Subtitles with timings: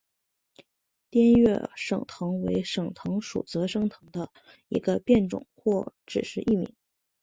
[1.11, 4.31] 滇越省藤为省藤属泽生藤的
[4.67, 6.73] 一个变种或只是异名。